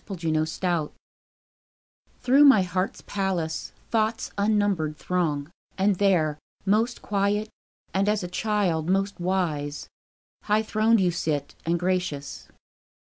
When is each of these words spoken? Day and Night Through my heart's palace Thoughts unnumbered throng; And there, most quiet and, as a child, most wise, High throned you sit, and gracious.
Day 0.11 0.29
and 0.35 0.59
Night 0.63 0.89
Through 2.21 2.43
my 2.43 2.63
heart's 2.63 3.01
palace 3.05 3.71
Thoughts 3.91 4.31
unnumbered 4.35 4.97
throng; 4.97 5.51
And 5.77 5.97
there, 5.97 6.39
most 6.65 7.03
quiet 7.03 7.49
and, 7.93 8.09
as 8.09 8.23
a 8.23 8.27
child, 8.27 8.89
most 8.89 9.19
wise, 9.19 9.87
High 10.45 10.63
throned 10.63 10.99
you 11.01 11.11
sit, 11.11 11.53
and 11.67 11.79
gracious. 11.79 12.47